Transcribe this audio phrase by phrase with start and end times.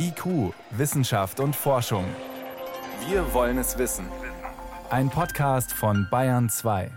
[0.00, 2.04] IQ, Wissenschaft und Forschung.
[3.08, 4.06] Wir wollen es wissen.
[4.90, 6.92] Ein Podcast von Bayern 2.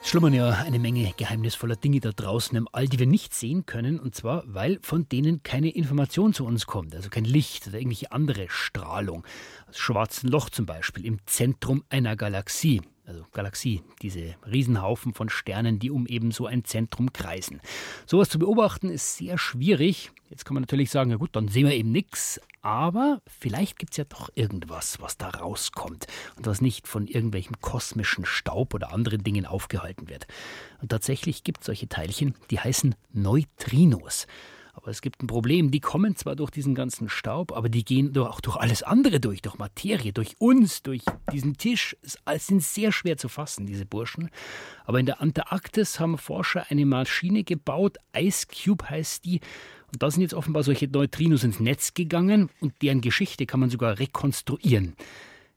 [0.00, 3.66] Es schlummern ja eine Menge geheimnisvoller Dinge da draußen im All, die wir nicht sehen
[3.66, 7.78] können, und zwar, weil von denen keine Information zu uns kommt, also kein Licht oder
[7.78, 9.26] irgendwelche andere Strahlung.
[9.66, 15.78] Das schwarze Loch zum Beispiel im Zentrum einer Galaxie also Galaxie, diese Riesenhaufen von Sternen,
[15.78, 17.60] die um eben so ein Zentrum kreisen.
[18.06, 20.12] Sowas zu beobachten ist sehr schwierig.
[20.28, 23.92] Jetzt kann man natürlich sagen, ja gut, dann sehen wir eben nichts, aber vielleicht gibt
[23.92, 28.92] es ja doch irgendwas, was da rauskommt und was nicht von irgendwelchem kosmischen Staub oder
[28.92, 30.26] anderen Dingen aufgehalten wird.
[30.82, 34.26] Und tatsächlich gibt es solche Teilchen, die heißen Neutrinos.
[34.78, 35.72] Aber es gibt ein Problem.
[35.72, 39.42] Die kommen zwar durch diesen ganzen Staub, aber die gehen auch durch alles andere durch,
[39.42, 41.96] durch Materie, durch uns, durch diesen Tisch.
[42.24, 44.30] Es sind sehr schwer zu fassen, diese Burschen.
[44.84, 47.96] Aber in der Antarktis haben Forscher eine Maschine gebaut.
[48.16, 49.40] Ice Cube heißt die.
[49.92, 53.70] Und da sind jetzt offenbar solche Neutrinos ins Netz gegangen und deren Geschichte kann man
[53.70, 54.94] sogar rekonstruieren.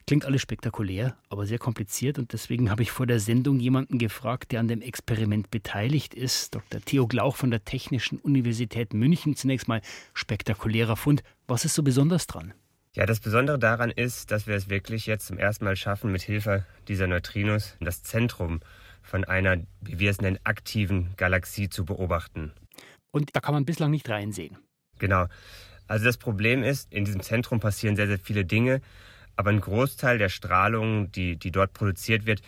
[0.08, 4.52] Klingt alles spektakulär, aber sehr kompliziert und deswegen habe ich vor der Sendung jemanden gefragt,
[4.52, 6.56] der an dem Experiment beteiligt ist.
[6.56, 6.82] Dr.
[6.82, 9.36] Theo Glauch von der Technischen Universität München.
[9.36, 9.82] Zunächst mal
[10.14, 11.24] spektakulärer Fund.
[11.48, 12.54] Was ist so besonders dran?
[12.94, 16.24] Ja, das Besondere daran ist, dass wir es wirklich jetzt zum ersten Mal schaffen, mit
[16.24, 18.60] Hilfe dieser Neutrinos das Zentrum
[19.02, 22.52] von einer, wie wir es nennen, aktiven Galaxie zu beobachten.
[23.12, 24.58] Und da kann man bislang nicht reinsehen.
[25.00, 25.28] Genau.
[25.88, 28.82] Also das Problem ist, in diesem Zentrum passieren sehr, sehr viele Dinge
[29.42, 32.44] aber ein Großteil der Strahlung, die, die dort produziert wird,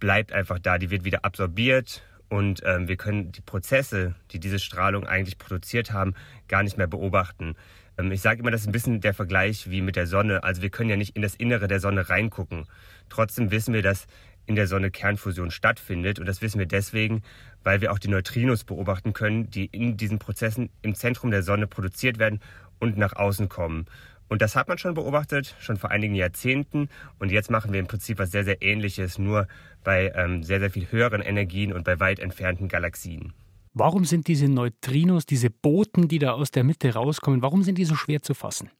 [0.00, 0.78] bleibt einfach da.
[0.78, 5.92] Die wird wieder absorbiert und ähm, wir können die Prozesse, die diese Strahlung eigentlich produziert
[5.92, 6.14] haben,
[6.48, 7.54] gar nicht mehr beobachten.
[7.98, 10.42] Ähm, ich sage immer, das ist ein bisschen der Vergleich wie mit der Sonne.
[10.42, 12.64] Also wir können ja nicht in das Innere der Sonne reingucken.
[13.10, 14.06] Trotzdem wissen wir, dass
[14.46, 16.18] in der Sonne Kernfusion stattfindet.
[16.18, 17.24] Und das wissen wir deswegen,
[17.62, 21.66] weil wir auch die Neutrinos beobachten können, die in diesen Prozessen im Zentrum der Sonne
[21.66, 22.40] produziert werden
[22.78, 23.84] und nach außen kommen.
[24.28, 26.88] Und das hat man schon beobachtet, schon vor einigen Jahrzehnten.
[27.18, 29.46] Und jetzt machen wir im Prinzip was sehr, sehr Ähnliches, nur
[29.84, 33.32] bei ähm, sehr, sehr viel höheren Energien und bei weit entfernten Galaxien.
[33.72, 37.84] Warum sind diese Neutrinos, diese Boten, die da aus der Mitte rauskommen, warum sind die
[37.84, 38.70] so schwer zu fassen?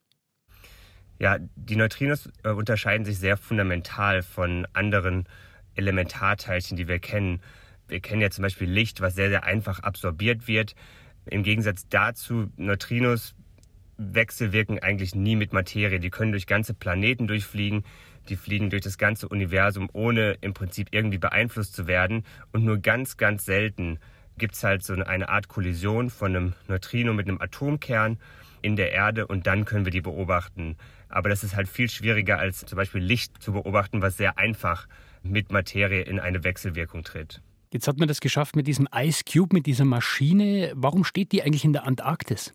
[1.19, 5.27] Ja, die Neutrinos äh, unterscheiden sich sehr fundamental von anderen
[5.75, 7.41] Elementarteilchen, die wir kennen.
[7.87, 10.75] Wir kennen ja zum Beispiel Licht, was sehr, sehr einfach absorbiert wird.
[11.25, 13.35] Im Gegensatz dazu, Neutrinos
[13.97, 15.99] wechselwirken eigentlich nie mit Materie.
[15.99, 17.83] Die können durch ganze Planeten durchfliegen,
[18.29, 22.23] die fliegen durch das ganze Universum, ohne im Prinzip irgendwie beeinflusst zu werden.
[22.51, 23.99] Und nur ganz, ganz selten
[24.37, 28.19] gibt es halt so eine Art Kollision von einem Neutrino mit einem Atomkern
[28.61, 30.77] in der Erde und dann können wir die beobachten.
[31.09, 34.87] Aber das ist halt viel schwieriger als zum Beispiel Licht zu beobachten, was sehr einfach
[35.23, 37.41] mit Materie in eine Wechselwirkung tritt.
[37.73, 40.71] Jetzt hat man das geschafft mit diesem Ice Cube, mit dieser Maschine.
[40.75, 42.53] Warum steht die eigentlich in der Antarktis?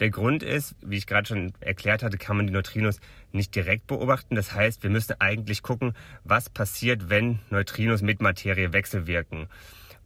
[0.00, 3.00] Der Grund ist, wie ich gerade schon erklärt hatte, kann man die Neutrinos
[3.32, 4.34] nicht direkt beobachten.
[4.34, 5.92] Das heißt, wir müssen eigentlich gucken,
[6.24, 9.48] was passiert, wenn Neutrinos mit Materie wechselwirken.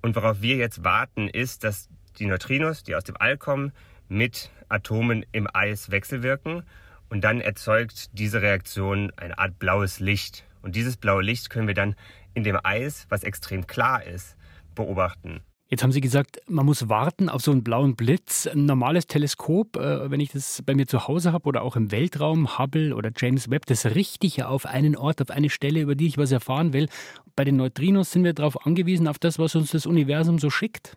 [0.03, 1.89] Und worauf wir jetzt warten, ist, dass
[2.19, 3.73] die Neutrinos, die aus dem All kommen,
[4.09, 6.65] mit Atomen im Eis wechselwirken.
[7.09, 10.45] Und dann erzeugt diese Reaktion eine Art blaues Licht.
[10.61, 11.95] Und dieses blaue Licht können wir dann
[12.35, 14.37] in dem Eis, was extrem klar ist,
[14.75, 15.41] beobachten.
[15.75, 18.47] Jetzt haben Sie gesagt, man muss warten auf so einen blauen Blitz.
[18.47, 21.91] Ein normales Teleskop, äh, wenn ich das bei mir zu Hause habe oder auch im
[21.91, 25.81] Weltraum, Hubble oder James Webb, das richte ich ja auf einen Ort, auf eine Stelle,
[25.81, 26.89] über die ich was erfahren will.
[27.35, 30.97] Bei den Neutrinos sind wir darauf angewiesen, auf das, was uns das Universum so schickt.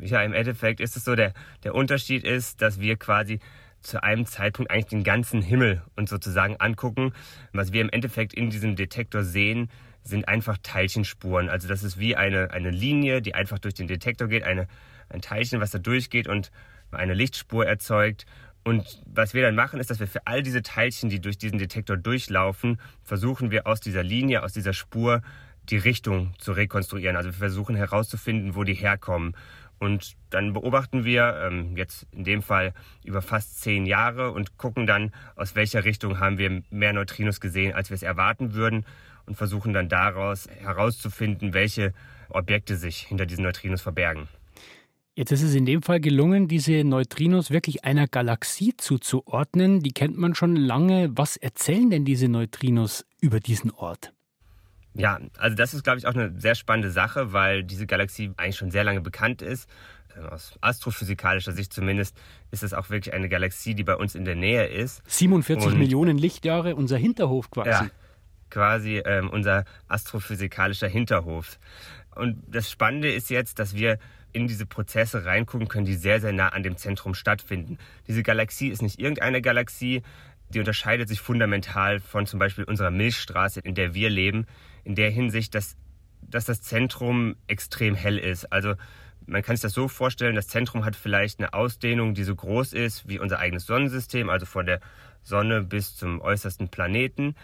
[0.00, 3.40] Ja, im Endeffekt ist es so, der, der Unterschied ist, dass wir quasi
[3.80, 7.14] zu einem Zeitpunkt eigentlich den ganzen Himmel uns sozusagen angucken.
[7.52, 9.70] Was wir im Endeffekt in diesem Detektor sehen,
[10.04, 11.48] sind einfach Teilchenspuren.
[11.48, 14.66] Also das ist wie eine, eine Linie, die einfach durch den Detektor geht, eine,
[15.08, 16.50] ein Teilchen, was da durchgeht und
[16.90, 18.26] eine Lichtspur erzeugt.
[18.64, 21.58] Und was wir dann machen, ist, dass wir für all diese Teilchen, die durch diesen
[21.58, 25.22] Detektor durchlaufen, versuchen wir aus dieser Linie, aus dieser Spur
[25.68, 27.16] die Richtung zu rekonstruieren.
[27.16, 29.36] Also wir versuchen herauszufinden, wo die herkommen.
[29.82, 34.86] Und dann beobachten wir ähm, jetzt in dem Fall über fast zehn Jahre und gucken
[34.86, 38.86] dann, aus welcher Richtung haben wir mehr Neutrinos gesehen, als wir es erwarten würden
[39.26, 41.94] und versuchen dann daraus herauszufinden, welche
[42.28, 44.28] Objekte sich hinter diesen Neutrinos verbergen.
[45.16, 49.80] Jetzt ist es in dem Fall gelungen, diese Neutrinos wirklich einer Galaxie zuzuordnen.
[49.80, 51.10] Die kennt man schon lange.
[51.16, 54.12] Was erzählen denn diese Neutrinos über diesen Ort?
[54.94, 58.56] Ja, also das ist, glaube ich, auch eine sehr spannende Sache, weil diese Galaxie eigentlich
[58.56, 59.68] schon sehr lange bekannt ist.
[60.16, 62.16] Ähm, aus astrophysikalischer Sicht zumindest
[62.50, 65.02] ist es auch wirklich eine Galaxie, die bei uns in der Nähe ist.
[65.06, 67.70] 47 Und Millionen Lichtjahre, unser Hinterhof quasi.
[67.70, 67.90] Ja,
[68.50, 71.58] quasi ähm, unser astrophysikalischer Hinterhof.
[72.14, 73.98] Und das Spannende ist jetzt, dass wir
[74.32, 77.78] in diese Prozesse reingucken können, die sehr, sehr nah an dem Zentrum stattfinden.
[78.08, 80.02] Diese Galaxie ist nicht irgendeine Galaxie,
[80.50, 84.46] die unterscheidet sich fundamental von zum Beispiel unserer Milchstraße, in der wir leben,
[84.84, 85.76] in der Hinsicht, dass,
[86.22, 88.52] dass das Zentrum extrem hell ist.
[88.52, 88.74] Also
[89.26, 92.72] man kann sich das so vorstellen, das Zentrum hat vielleicht eine Ausdehnung, die so groß
[92.72, 94.80] ist wie unser eigenes Sonnensystem, also von der
[95.22, 97.34] Sonne bis zum äußersten Planeten,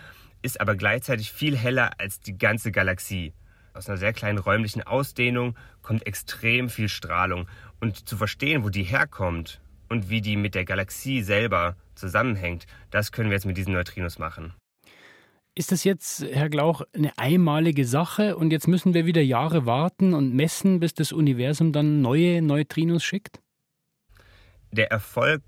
[0.42, 3.32] ist aber gleichzeitig viel heller als die ganze Galaxie.
[3.74, 7.48] Aus einer sehr kleinen räumlichen Ausdehnung kommt extrem viel Strahlung.
[7.80, 13.12] Und zu verstehen, wo die herkommt und wie die mit der Galaxie selber zusammenhängt, das
[13.12, 14.52] können wir jetzt mit diesen Neutrinos machen.
[15.58, 20.14] Ist das jetzt, Herr Glauch, eine einmalige Sache und jetzt müssen wir wieder Jahre warten
[20.14, 23.40] und messen, bis das Universum dann neue Neutrinos schickt?
[24.70, 25.42] Der Erfolg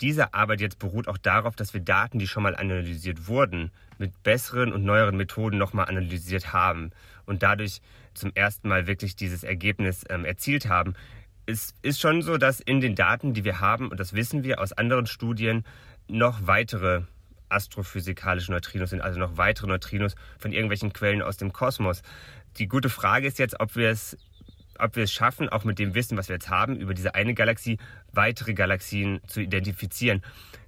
[0.00, 4.22] dieser Arbeit jetzt beruht auch darauf, dass wir Daten, die schon mal analysiert wurden, mit
[4.22, 6.92] besseren und neueren Methoden nochmal analysiert haben
[7.24, 7.80] und dadurch
[8.14, 10.94] zum ersten Mal wirklich dieses Ergebnis ähm, erzielt haben.
[11.46, 14.60] Es ist schon so, dass in den Daten, die wir haben, und das wissen wir
[14.60, 15.64] aus anderen Studien,
[16.06, 17.02] noch weitere
[17.48, 22.02] astrophysikalische Neutrinos sind, also noch weitere Neutrinos von irgendwelchen Quellen aus dem Kosmos.
[22.58, 24.16] Die gute Frage ist jetzt, ob wir es
[24.78, 27.32] ob wir es schaffen, auch mit dem Wissen, was wir jetzt haben, über diese eine
[27.32, 27.78] Galaxie
[28.12, 30.22] weitere Galaxien zu identifizieren.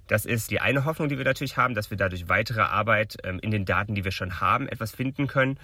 [0.07, 3.39] Das ist die eine Hoffnung, die wir natürlich haben, dass wir dadurch weitere Arbeit ähm,
[3.39, 5.59] in den Daten, die wir schon haben, etwas finden können.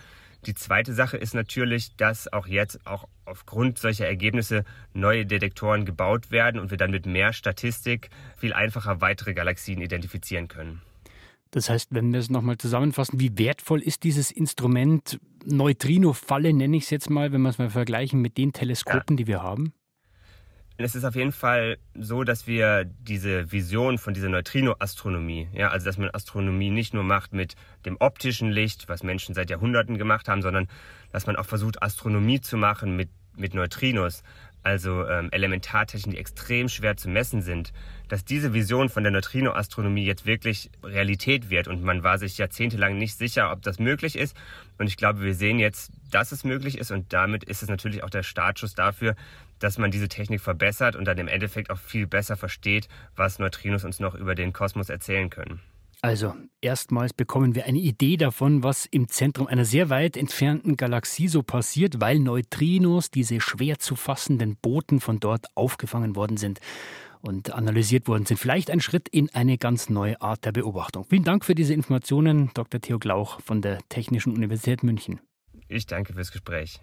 [0.46, 4.64] Die zweite Sache ist natürlich, dass auch jetzt auch aufgrund solcher Ergebnisse
[4.94, 10.48] neue Detektoren gebaut werden und wir dann mit mehr Statistik viel einfacher weitere Galaxien identifizieren
[10.48, 10.82] können.
[11.56, 16.84] Das heißt, wenn wir es nochmal zusammenfassen, wie wertvoll ist dieses Instrument Neutrino-Falle, nenne ich
[16.84, 19.16] es jetzt mal, wenn wir es mal vergleichen mit den Teleskopen, ja.
[19.16, 19.72] die wir haben?
[20.75, 25.86] Es ist auf jeden Fall so, dass wir diese Vision von dieser Neutrino-Astronomie, ja, also
[25.86, 27.56] dass man Astronomie nicht nur macht mit
[27.86, 30.68] dem optischen Licht, was Menschen seit Jahrhunderten gemacht haben, sondern
[31.13, 34.24] dass man auch versucht, Astronomie zu machen mit, mit Neutrinos,
[34.66, 37.72] also ähm, Elementarteilchen, die extrem schwer zu messen sind,
[38.08, 41.68] dass diese Vision von der Neutrino-Astronomie jetzt wirklich Realität wird.
[41.68, 44.36] Und man war sich jahrzehntelang nicht sicher, ob das möglich ist.
[44.80, 46.90] Und ich glaube, wir sehen jetzt, dass es möglich ist.
[46.90, 49.16] Und damit ist es natürlich auch der Startschuss dafür,
[49.60, 53.84] dass man diese Technik verbessert und dann im Endeffekt auch viel besser versteht, was Neutrinos
[53.84, 55.62] uns noch über den Kosmos erzählen können.
[56.06, 61.28] Also, erstmals bekommen wir eine Idee davon, was im Zentrum einer sehr weit entfernten Galaxie
[61.28, 66.60] so passiert, weil Neutrinos, diese schwer zu fassenden Boten, von dort aufgefangen worden sind
[67.22, 68.38] und analysiert worden sind.
[68.38, 71.06] Vielleicht ein Schritt in eine ganz neue Art der Beobachtung.
[71.10, 72.80] Vielen Dank für diese Informationen, Dr.
[72.80, 75.22] Theo Glauch von der Technischen Universität München.
[75.69, 76.81] Ich danke fürs Gespräch.